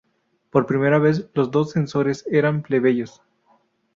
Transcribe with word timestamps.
Por 0.49 0.65
primera 0.65 0.97
vez, 0.97 1.29
los 1.35 1.51
dos 1.51 1.73
censores 1.73 2.25
eran 2.25 2.63
plebeyos. 2.63 3.21